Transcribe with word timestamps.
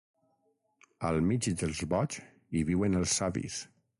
Al 1.09 1.19
mig 1.27 1.49
dels 1.61 1.83
boigs 1.93 2.19
hi 2.57 2.65
viuen 2.73 3.01
els 3.03 3.17
savis. 3.23 3.63